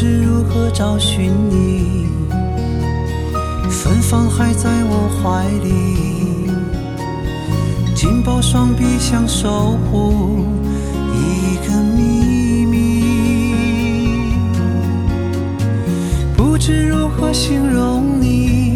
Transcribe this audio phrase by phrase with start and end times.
[0.00, 2.06] 知如何找寻你，
[3.68, 6.50] 芬芳还在我怀里，
[7.94, 10.42] 紧抱双臂想守护
[11.12, 14.32] 一个秘密，
[16.34, 18.69] 不知如何形容你，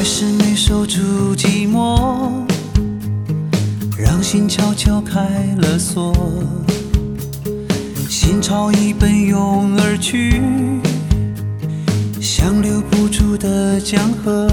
[0.00, 2.30] 还是没守住寂寞，
[3.98, 5.20] 让心悄悄开
[5.58, 6.14] 了锁，
[8.08, 10.40] 心潮已奔涌而去，
[12.18, 14.48] 像留不住的江河，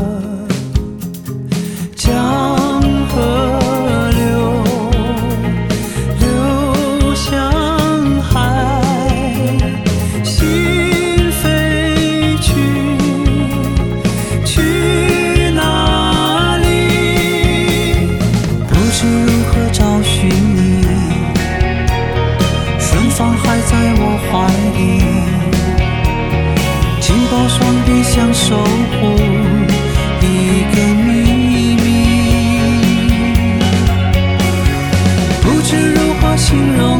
[24.31, 24.99] 怀里，
[26.99, 28.99] 紧抱双臂像守护
[30.21, 30.25] 一
[30.75, 31.85] 个秘密，
[35.41, 36.96] 不知如何形容。